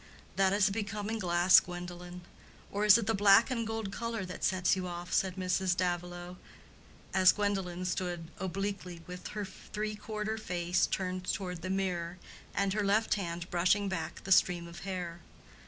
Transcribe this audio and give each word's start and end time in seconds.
"That 0.35 0.51
is 0.51 0.67
a 0.67 0.71
becoming 0.71 1.19
glass, 1.19 1.59
Gwendolen; 1.59 2.21
or 2.71 2.85
is 2.85 2.97
it 2.97 3.05
the 3.05 3.13
black 3.13 3.51
and 3.51 3.67
gold 3.67 3.91
color 3.91 4.25
that 4.25 4.43
sets 4.43 4.75
you 4.75 4.87
off?" 4.87 5.13
said 5.13 5.35
Mrs. 5.35 5.77
Davilow, 5.77 6.37
as 7.13 7.31
Gwendolen 7.31 7.85
stood 7.85 8.31
obliquely 8.39 9.03
with 9.05 9.27
her 9.37 9.45
three 9.45 9.93
quarter 9.95 10.39
face 10.39 10.87
turned 10.87 11.31
toward 11.31 11.61
the 11.61 11.69
mirror, 11.69 12.17
and 12.55 12.73
her 12.73 12.83
left 12.83 13.13
hand 13.13 13.47
brushing 13.51 13.87
back 13.89 14.23
the 14.23 14.31
stream 14.31 14.67
of 14.67 14.79
hair. 14.79 15.19